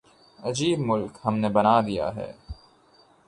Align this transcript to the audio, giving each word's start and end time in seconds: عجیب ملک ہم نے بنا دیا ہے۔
عجیب 0.39 0.79
ملک 0.79 1.13
ہم 1.25 1.35
نے 1.37 1.49
بنا 1.49 1.75
دیا 1.81 2.07
ہے۔ 2.15 2.31